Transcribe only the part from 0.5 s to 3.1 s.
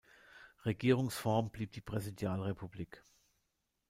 Regierungsform blieb die Präsidialrepublik.